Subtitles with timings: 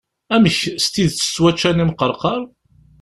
[0.35, 2.41] Amek, s tidet ttwaččan imqerqar?